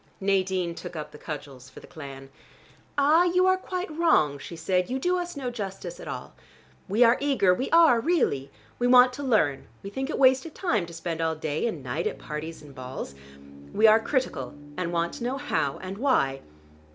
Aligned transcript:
Nadine 0.19 0.73
took 0.73 0.95
up 0.95 1.11
the 1.11 1.19
cudgels 1.19 1.69
for 1.69 1.79
the 1.79 1.85
clan. 1.85 2.29
"Ah, 2.97 3.25
you 3.25 3.45
are 3.45 3.55
quite 3.55 3.95
wrong," 3.95 4.39
she 4.39 4.55
said. 4.55 4.89
"You 4.89 4.97
do 4.97 5.15
us 5.19 5.37
no 5.37 5.51
justice 5.51 5.99
at 5.99 6.07
all. 6.07 6.33
We 6.89 7.03
are 7.03 7.17
eager, 7.19 7.53
we 7.53 7.69
are, 7.69 7.99
really: 7.99 8.49
we 8.79 8.87
want 8.87 9.13
to 9.13 9.21
learn, 9.21 9.67
we 9.83 9.91
think 9.91 10.09
it 10.09 10.17
waste 10.17 10.43
of 10.47 10.55
time 10.55 10.87
to 10.87 10.93
spend 10.93 11.21
all 11.21 11.35
day 11.35 11.67
and 11.67 11.83
night 11.83 12.07
at 12.07 12.17
parties 12.17 12.63
and 12.63 12.73
balls. 12.73 13.13
We 13.71 13.85
are 13.85 13.99
critical, 13.99 14.55
and 14.75 14.91
want 14.91 15.13
to 15.13 15.23
know 15.23 15.37
how 15.37 15.77
and 15.83 15.99
why. 15.99 16.41